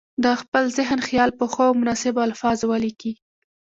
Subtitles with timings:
[0.23, 3.13] د خپل ذهن خیال په ښو او مناسبو الفاظو ولیکي.